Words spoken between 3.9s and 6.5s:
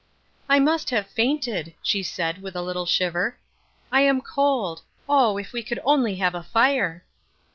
"I am cold. Oh, if we could only have a